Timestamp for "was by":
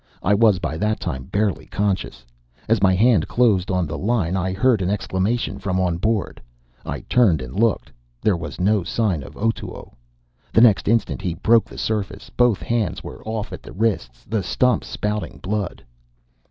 0.33-0.77